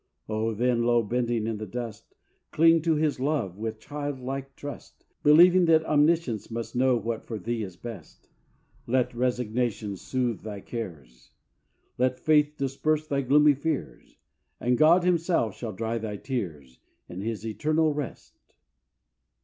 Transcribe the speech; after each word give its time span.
O! 0.27 0.55
then, 0.55 0.81
low 0.81 1.03
bending 1.03 1.45
in 1.45 1.57
the 1.57 1.67
dust, 1.67 2.15
Cling 2.49 2.81
to 2.81 2.95
His 2.95 3.19
LOVE, 3.19 3.55
with 3.59 3.79
child 3.79 4.19
like 4.19 4.55
trust, 4.55 5.05
Believing 5.21 5.65
that 5.65 5.85
Omniscience 5.85 6.49
must 6.49 6.75
Know 6.75 6.97
what 6.97 7.23
for 7.23 7.37
thee 7.37 7.61
is 7.61 7.77
best; 7.77 8.27
Let 8.87 9.13
resignation 9.13 9.95
soothe 9.95 10.41
thy 10.41 10.59
cares; 10.61 11.33
Let 11.99 12.19
faith 12.19 12.55
disperse 12.57 13.05
thy 13.05 13.21
gloomy 13.21 13.53
fears; 13.53 14.17
And 14.59 14.75
God 14.75 15.03
Himself 15.03 15.53
shall 15.55 15.71
dry 15.71 15.99
thy 15.99 16.17
tears 16.17 16.79
In 17.07 17.21
His 17.21 17.45
eternal 17.45 17.93
rest. 17.93 18.55